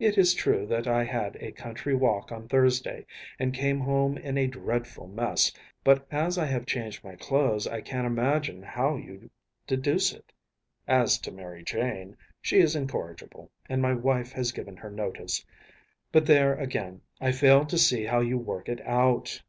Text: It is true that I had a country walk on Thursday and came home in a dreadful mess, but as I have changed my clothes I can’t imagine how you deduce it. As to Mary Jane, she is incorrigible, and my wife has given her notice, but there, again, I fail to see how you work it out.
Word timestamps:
It 0.00 0.18
is 0.18 0.34
true 0.34 0.66
that 0.66 0.88
I 0.88 1.04
had 1.04 1.36
a 1.36 1.52
country 1.52 1.94
walk 1.94 2.32
on 2.32 2.48
Thursday 2.48 3.06
and 3.38 3.54
came 3.54 3.78
home 3.78 4.18
in 4.18 4.36
a 4.36 4.48
dreadful 4.48 5.06
mess, 5.06 5.52
but 5.84 6.04
as 6.10 6.36
I 6.36 6.46
have 6.46 6.66
changed 6.66 7.04
my 7.04 7.14
clothes 7.14 7.68
I 7.68 7.80
can’t 7.80 8.04
imagine 8.04 8.64
how 8.64 8.96
you 8.96 9.30
deduce 9.68 10.12
it. 10.14 10.32
As 10.88 11.16
to 11.18 11.30
Mary 11.30 11.62
Jane, 11.62 12.16
she 12.40 12.58
is 12.58 12.74
incorrigible, 12.74 13.52
and 13.68 13.80
my 13.80 13.94
wife 13.94 14.32
has 14.32 14.50
given 14.50 14.76
her 14.78 14.90
notice, 14.90 15.46
but 16.10 16.26
there, 16.26 16.54
again, 16.56 17.00
I 17.20 17.30
fail 17.30 17.64
to 17.66 17.78
see 17.78 18.04
how 18.06 18.18
you 18.20 18.38
work 18.38 18.68
it 18.68 18.80
out. 18.84 19.42